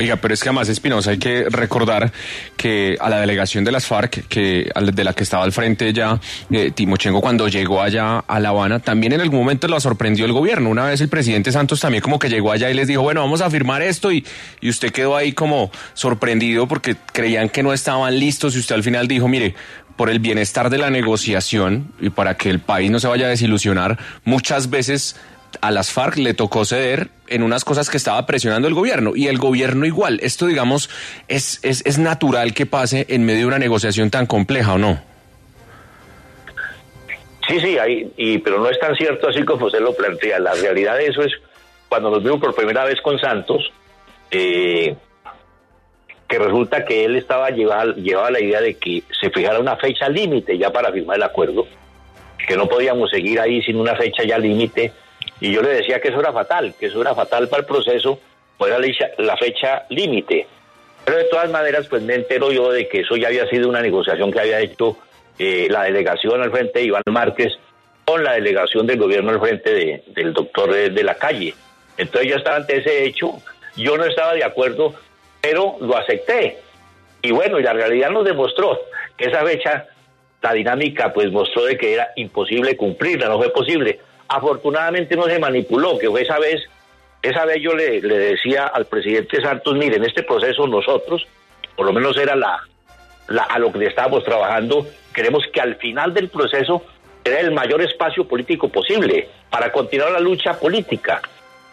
Oiga, 0.00 0.16
pero 0.16 0.32
es 0.32 0.42
que 0.42 0.48
además, 0.48 0.68
Espinosa, 0.68 1.10
hay 1.10 1.18
que 1.18 1.44
recordar 1.50 2.10
que 2.56 2.96
a 3.00 3.10
la 3.10 3.20
delegación 3.20 3.64
de 3.64 3.72
las 3.72 3.86
FARC, 3.86 4.26
que 4.28 4.70
de 4.74 5.04
la 5.04 5.12
que 5.12 5.24
estaba 5.24 5.44
al 5.44 5.52
frente 5.52 5.92
ya 5.92 6.18
eh, 6.50 6.70
Timochenko 6.70 7.20
cuando 7.20 7.48
llegó 7.48 7.82
allá 7.82 8.20
a 8.20 8.40
La 8.40 8.50
Habana, 8.50 8.78
también 8.78 9.12
en 9.12 9.20
algún 9.20 9.40
momento 9.40 9.68
lo 9.68 9.78
sorprendió 9.78 10.24
el 10.24 10.32
gobierno. 10.32 10.70
Una 10.70 10.86
vez 10.86 11.00
el 11.02 11.08
presidente 11.08 11.52
Santos 11.52 11.80
también 11.80 12.02
como 12.02 12.18
que 12.18 12.30
llegó 12.30 12.52
allá 12.52 12.70
y 12.70 12.74
les 12.74 12.88
dijo, 12.88 13.02
bueno, 13.02 13.20
vamos 13.20 13.42
a 13.42 13.50
firmar 13.50 13.82
esto 13.82 14.10
y, 14.10 14.24
y 14.60 14.70
usted 14.70 14.90
quedó 14.90 15.16
ahí 15.16 15.32
como 15.32 15.70
sorprendido 15.92 16.66
porque 16.66 16.96
creían 17.12 17.48
que 17.50 17.62
no 17.62 17.74
estaban 17.74 18.18
listos 18.18 18.56
y 18.56 18.60
usted 18.60 18.76
al 18.76 18.82
final 18.82 19.06
dijo, 19.06 19.28
mire, 19.28 19.54
por 20.00 20.08
el 20.08 20.18
bienestar 20.18 20.70
de 20.70 20.78
la 20.78 20.88
negociación 20.88 21.92
y 22.00 22.08
para 22.08 22.38
que 22.38 22.48
el 22.48 22.58
país 22.58 22.90
no 22.90 22.98
se 23.00 23.06
vaya 23.06 23.26
a 23.26 23.28
desilusionar, 23.28 23.98
muchas 24.24 24.70
veces 24.70 25.20
a 25.60 25.70
las 25.70 25.92
FARC 25.92 26.16
le 26.16 26.32
tocó 26.32 26.64
ceder 26.64 27.08
en 27.28 27.42
unas 27.42 27.66
cosas 27.66 27.90
que 27.90 27.98
estaba 27.98 28.24
presionando 28.24 28.66
el 28.66 28.72
gobierno 28.72 29.12
y 29.14 29.26
el 29.26 29.36
gobierno 29.36 29.84
igual. 29.84 30.18
Esto, 30.22 30.46
digamos, 30.46 30.88
es, 31.28 31.60
es, 31.62 31.98
natural 31.98 32.54
que 32.54 32.64
pase 32.64 33.04
en 33.10 33.26
medio 33.26 33.40
de 33.40 33.46
una 33.48 33.58
negociación 33.58 34.08
tan 34.08 34.24
compleja, 34.24 34.72
¿o 34.72 34.78
no? 34.78 35.02
Sí, 37.46 37.60
sí, 37.60 37.76
hay, 37.76 38.10
y, 38.16 38.38
pero 38.38 38.58
no 38.58 38.70
es 38.70 38.80
tan 38.80 38.96
cierto 38.96 39.28
así 39.28 39.44
como 39.44 39.66
usted 39.66 39.80
lo 39.80 39.94
plantea. 39.94 40.38
La 40.38 40.54
realidad 40.54 40.96
de 40.96 41.08
eso 41.08 41.20
es 41.20 41.32
cuando 41.90 42.10
nos 42.10 42.24
vimos 42.24 42.40
por 42.40 42.54
primera 42.54 42.86
vez 42.86 43.02
con 43.02 43.18
Santos, 43.18 43.70
eh, 44.30 44.96
que 46.30 46.38
resulta 46.38 46.84
que 46.84 47.04
él 47.04 47.16
estaba 47.16 47.50
llevaba, 47.50 47.86
llevaba 47.86 48.30
la 48.30 48.40
idea 48.40 48.60
de 48.60 48.74
que 48.74 49.02
se 49.20 49.30
fijara 49.30 49.58
una 49.58 49.76
fecha 49.76 50.08
límite 50.08 50.56
ya 50.56 50.70
para 50.70 50.92
firmar 50.92 51.16
el 51.16 51.24
acuerdo, 51.24 51.66
que 52.46 52.56
no 52.56 52.68
podíamos 52.68 53.10
seguir 53.10 53.40
ahí 53.40 53.60
sin 53.62 53.76
una 53.76 53.96
fecha 53.96 54.22
ya 54.22 54.38
límite, 54.38 54.92
y 55.40 55.52
yo 55.52 55.60
le 55.60 55.70
decía 55.70 56.00
que 56.00 56.08
eso 56.08 56.20
era 56.20 56.32
fatal, 56.32 56.72
que 56.78 56.86
eso 56.86 57.00
era 57.02 57.16
fatal 57.16 57.48
para 57.48 57.62
el 57.62 57.66
proceso, 57.66 58.20
pues 58.56 58.72
la 59.18 59.36
fecha 59.36 59.86
límite. 59.88 60.46
Pero 61.04 61.18
de 61.18 61.24
todas 61.24 61.50
maneras, 61.50 61.88
pues 61.88 62.02
me 62.02 62.14
entero 62.14 62.52
yo 62.52 62.70
de 62.70 62.86
que 62.86 63.00
eso 63.00 63.16
ya 63.16 63.28
había 63.28 63.48
sido 63.48 63.68
una 63.68 63.80
negociación 63.80 64.30
que 64.30 64.38
había 64.38 64.60
hecho 64.60 64.96
eh, 65.38 65.66
la 65.68 65.84
delegación 65.84 66.40
al 66.42 66.52
frente 66.52 66.78
de 66.78 66.84
Iván 66.84 67.02
Márquez 67.10 67.54
con 68.04 68.22
la 68.22 68.34
delegación 68.34 68.86
del 68.86 68.98
gobierno 68.98 69.30
al 69.30 69.40
frente 69.40 69.72
de, 69.72 70.04
del 70.08 70.32
doctor 70.32 70.72
de, 70.72 71.02
la 71.02 71.14
calle. 71.14 71.54
Entonces 71.96 72.30
ya 72.30 72.36
estaba 72.36 72.56
ante 72.56 72.78
ese 72.78 73.04
hecho, 73.04 73.32
yo 73.76 73.96
no 73.96 74.04
estaba 74.04 74.34
de 74.34 74.44
acuerdo 74.44 74.94
pero 75.40 75.76
lo 75.80 75.96
acepté. 75.96 76.58
Y 77.22 77.32
bueno, 77.32 77.58
y 77.58 77.62
la 77.62 77.72
realidad 77.72 78.10
nos 78.10 78.24
demostró 78.24 78.78
que 79.16 79.26
esa 79.26 79.44
fecha, 79.44 79.86
la 80.42 80.52
dinámica, 80.52 81.12
pues 81.12 81.30
mostró 81.30 81.64
de 81.64 81.76
que 81.76 81.94
era 81.94 82.10
imposible 82.16 82.76
cumplirla, 82.76 83.28
no 83.28 83.38
fue 83.38 83.52
posible. 83.52 84.00
Afortunadamente 84.28 85.16
no 85.16 85.24
se 85.24 85.38
manipuló, 85.38 85.98
que 85.98 86.08
fue 86.08 86.22
esa 86.22 86.38
vez, 86.38 86.62
esa 87.22 87.44
vez 87.44 87.58
yo 87.60 87.74
le, 87.74 88.00
le 88.00 88.18
decía 88.18 88.66
al 88.66 88.86
presidente 88.86 89.42
Santos, 89.42 89.74
mire, 89.74 89.96
en 89.96 90.04
este 90.04 90.22
proceso 90.22 90.66
nosotros, 90.66 91.26
por 91.76 91.86
lo 91.86 91.92
menos 91.92 92.16
era 92.16 92.34
la, 92.36 92.60
la, 93.28 93.42
a 93.44 93.58
lo 93.58 93.72
que 93.72 93.84
estábamos 93.86 94.24
trabajando, 94.24 94.86
queremos 95.12 95.44
que 95.52 95.60
al 95.60 95.76
final 95.76 96.14
del 96.14 96.28
proceso 96.28 96.84
era 97.24 97.40
el 97.40 97.52
mayor 97.52 97.82
espacio 97.82 98.26
político 98.26 98.68
posible 98.68 99.28
para 99.50 99.70
continuar 99.72 100.12
la 100.12 100.20
lucha 100.20 100.58
política. 100.58 101.20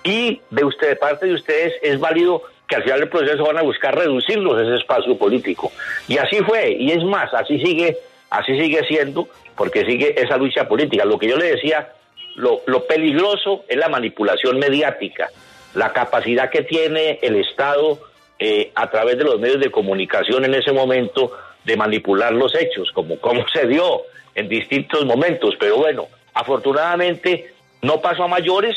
Y 0.04 0.42
de 0.50 0.66
usted, 0.66 0.90
de 0.90 0.96
parte 0.96 1.26
de 1.26 1.34
ustedes, 1.34 1.74
es 1.82 2.00
válido 2.00 2.44
que 2.68 2.76
al 2.76 2.84
final 2.84 3.00
del 3.00 3.10
proceso 3.10 3.46
van 3.46 3.58
a 3.58 3.62
buscar 3.62 3.96
reducirlos 3.96 4.62
ese 4.62 4.76
espacio 4.76 5.18
político. 5.18 5.72
Y 6.08 6.18
así 6.18 6.38
fue, 6.38 6.72
y 6.72 6.92
es 6.92 7.04
más, 7.04 7.34
así 7.34 7.60
sigue, 7.60 7.98
así 8.30 8.60
sigue 8.60 8.86
siendo, 8.88 9.28
porque 9.56 9.86
sigue 9.86 10.20
esa 10.22 10.38
lucha 10.38 10.68
política. 10.68 11.06
Lo 11.06 11.18
que 11.18 11.30
yo 11.30 11.38
le 11.38 11.52
decía, 11.52 11.94
lo, 12.36 12.62
lo 12.66 12.86
peligroso 12.86 13.64
es 13.68 13.78
la 13.78 13.88
manipulación 13.88 14.60
mediática, 14.60 15.30
la 15.76 15.94
capacidad 15.94 16.50
que 16.50 16.64
tiene 16.64 17.20
el 17.22 17.38
Estado 17.38 18.00
eh, 18.40 18.72
a 18.76 18.90
través 18.90 19.18
de 19.18 19.24
los 19.24 19.40
medios 19.40 19.60
de 19.60 19.72
comunicación 19.72 20.46
en 20.46 20.54
ese 20.54 20.72
momento 20.72 21.32
de 21.64 21.78
manipular 21.78 22.34
los 22.34 22.54
hechos, 22.56 22.92
como, 22.92 23.20
como 23.20 23.48
se 23.48 23.66
dio 23.66 24.02
en 24.36 24.48
distintos 24.50 25.06
momentos. 25.06 25.56
Pero 25.60 25.78
bueno, 25.78 26.08
afortunadamente 26.34 27.54
no 27.82 28.02
pasó 28.02 28.24
a 28.24 28.28
mayores 28.28 28.76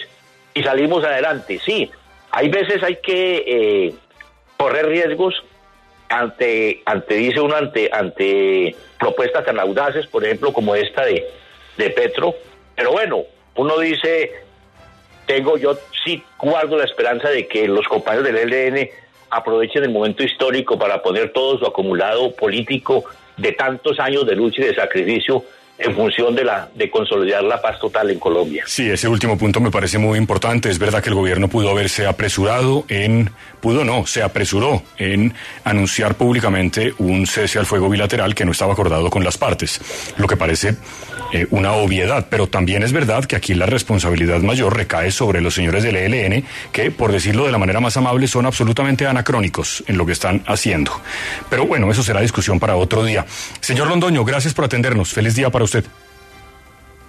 y 0.54 0.62
salimos 0.62 1.04
adelante. 1.04 1.61
Sí, 1.64 1.90
hay 2.32 2.49
veces 2.49 2.82
hay 2.82 2.96
que 2.96 3.44
eh, 3.46 3.94
correr 4.56 4.87
riesgos 4.87 5.42
ante, 6.08 6.82
ante, 6.87 7.14
dice 7.14 7.40
uno, 7.40 7.56
ante, 7.56 7.88
ante 7.92 8.75
propuestas 8.99 9.44
tan 9.44 9.58
audaces, 9.58 10.06
por 10.06 10.25
ejemplo, 10.25 10.52
como 10.52 10.75
esta 10.75 11.04
de, 11.04 11.25
de 11.76 11.90
Petro. 11.90 12.34
Pero 12.75 12.92
bueno, 12.92 13.25
uno 13.56 13.78
dice, 13.78 14.32
tengo 15.26 15.56
yo 15.56 15.78
sí 16.04 16.22
guardo 16.38 16.76
la 16.76 16.84
esperanza 16.84 17.30
de 17.30 17.46
que 17.46 17.68
los 17.68 17.87
compañeros 17.87 18.26
del 18.26 18.50
LN 18.50 18.88
aprovechen 19.30 19.84
el 19.84 19.90
momento 19.90 20.25
histórico 20.25 20.78
para 20.78 21.02
poner 21.02 21.32
todo 21.32 21.58
su 21.58 21.66
acumulado 21.66 22.34
político 22.34 23.04
de 23.37 23.52
tantos 23.52 23.99
años 24.00 24.26
de 24.26 24.34
lucha 24.34 24.62
y 24.62 24.66
de 24.66 24.75
sacrificio 24.75 25.44
en 25.80 25.94
función 25.94 26.34
de 26.34 26.44
la 26.44 26.68
de 26.75 26.90
consolidar 26.90 27.42
la 27.42 27.60
paz 27.60 27.78
total 27.80 28.10
en 28.10 28.18
Colombia. 28.18 28.64
Sí, 28.66 28.88
ese 28.88 29.08
último 29.08 29.38
punto 29.38 29.60
me 29.60 29.70
parece 29.70 29.99
muy 29.99 30.18
importante. 30.18 30.68
Es 30.68 30.78
verdad 30.78 31.02
que 31.02 31.08
el 31.08 31.14
gobierno 31.14 31.49
pudo 31.49 31.70
haberse 31.70 32.06
apresurado 32.06 32.84
en 32.88 33.30
pudo 33.60 33.84
no, 33.84 34.06
se 34.06 34.22
apresuró 34.22 34.82
en 34.99 35.34
anunciar 35.64 36.14
públicamente 36.14 36.92
un 36.99 37.26
cese 37.26 37.58
al 37.58 37.66
fuego 37.66 37.88
bilateral 37.88 38.34
que 38.34 38.44
no 38.44 38.52
estaba 38.52 38.72
acordado 38.72 39.10
con 39.10 39.25
las 39.25 39.38
partes, 39.38 39.80
lo 40.16 40.26
que 40.26 40.37
parece 40.37 40.76
eh, 41.32 41.46
una 41.50 41.72
obviedad, 41.72 42.26
pero 42.28 42.49
también 42.49 42.82
es 42.82 42.92
verdad 42.92 43.25
que 43.25 43.37
aquí 43.37 43.54
la 43.54 43.66
responsabilidad 43.66 44.40
mayor 44.40 44.76
recae 44.76 45.12
sobre 45.12 45.40
los 45.40 45.54
señores 45.54 45.84
del 45.84 45.96
ELN, 45.96 46.44
que, 46.72 46.90
por 46.90 47.12
decirlo 47.12 47.46
de 47.46 47.52
la 47.52 47.58
manera 47.58 47.80
más 47.80 47.96
amable, 47.96 48.26
son 48.26 48.46
absolutamente 48.46 49.06
anacrónicos 49.06 49.84
en 49.87 49.96
lo 49.96 50.06
que 50.06 50.12
están 50.12 50.42
haciendo. 50.46 50.92
Pero 51.49 51.66
bueno, 51.66 51.90
eso 51.90 52.02
será 52.02 52.20
discusión 52.20 52.58
para 52.58 52.76
otro 52.76 53.04
día. 53.04 53.25
Señor 53.60 53.88
Londoño, 53.88 54.25
gracias 54.25 54.54
por 54.54 54.64
atendernos. 54.64 55.12
Feliz 55.12 55.37
día 55.37 55.50
para 55.50 55.64
usted. 55.64 55.84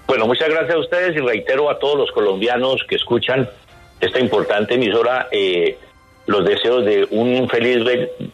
Bueno, 0.08 0.28
muchas 0.28 0.50
gracias 0.50 0.76
a 0.76 0.80
ustedes 0.80 1.16
y 1.16 1.20
reitero 1.20 1.70
a 1.70 1.80
todos 1.80 1.98
los 1.98 2.12
colombianos 2.12 2.84
que 2.88 2.96
escuchan 2.96 3.50
esta 4.00 4.20
importante 4.20 4.76
emisora 4.76 5.28
eh, 5.32 5.78
los 6.28 6.46
deseos 6.46 6.86
de 6.86 7.08
un 7.10 7.48
feliz 7.50 7.78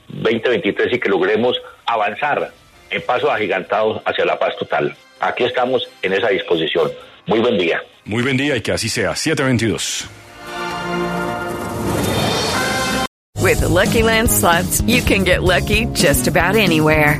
2023 0.08 0.94
y 0.94 1.00
que 1.00 1.10
logremos 1.10 1.62
avanzar 1.86 2.52
en 2.90 3.02
pasos 3.04 3.30
agigantados 3.30 4.02
hacia 4.06 4.26
la 4.26 4.40
paz 4.40 4.56
total. 4.58 4.96
Aquí 5.20 5.44
estamos 5.44 5.88
en 6.02 6.14
esa 6.14 6.30
disposición. 6.30 6.92
Muy 7.26 7.40
buen 7.40 7.58
día. 7.58 7.82
Muy 8.06 8.24
buen 8.24 8.38
día 8.38 8.56
y 8.56 8.62
que 8.62 8.72
así 8.72 8.90
sea. 8.90 9.16
722. 9.16 10.08
With 13.40 13.62
the 13.62 13.70
Lucky 13.70 14.04
Land 14.04 14.30
slots, 14.30 14.82
you 14.82 15.02
can 15.02 15.24
get 15.24 15.42
lucky 15.42 15.86
just 15.94 16.28
about 16.28 16.56
anywhere. 16.56 17.18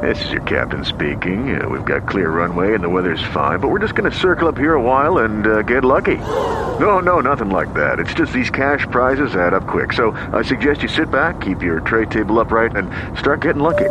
This 0.00 0.24
is 0.24 0.30
your 0.30 0.42
captain 0.42 0.84
speaking. 0.84 1.60
Uh, 1.60 1.68
we've 1.68 1.84
got 1.84 2.08
clear 2.08 2.30
runway 2.30 2.74
and 2.74 2.82
the 2.82 2.88
weather's 2.88 3.22
fine, 3.34 3.58
but 3.58 3.68
we're 3.68 3.80
just 3.80 3.94
going 3.94 4.10
to 4.10 4.16
circle 4.16 4.48
up 4.48 4.56
here 4.56 4.74
a 4.74 4.80
while 4.80 5.18
and 5.18 5.46
uh, 5.46 5.62
get 5.62 5.84
lucky. 5.84 6.16
No, 6.16 7.00
no, 7.00 7.20
nothing 7.20 7.50
like 7.50 7.74
that. 7.74 7.98
It's 7.98 8.14
just 8.14 8.32
these 8.32 8.48
cash 8.48 8.86
prizes 8.90 9.34
add 9.34 9.52
up 9.52 9.66
quick. 9.66 9.92
So 9.92 10.12
I 10.32 10.42
suggest 10.42 10.82
you 10.82 10.88
sit 10.88 11.10
back, 11.10 11.40
keep 11.40 11.62
your 11.62 11.80
tray 11.80 12.06
table 12.06 12.38
upright, 12.38 12.76
and 12.76 12.88
start 13.18 13.42
getting 13.42 13.62
lucky. 13.62 13.90